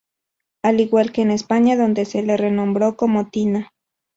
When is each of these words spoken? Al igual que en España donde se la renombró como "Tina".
Al 0.63 0.79
igual 0.81 1.11
que 1.11 1.21
en 1.21 1.29
España 1.29 1.77
donde 1.77 2.05
se 2.05 2.23
la 2.23 2.35
renombró 2.35 2.97
como 2.97 3.29
"Tina". 3.29 3.69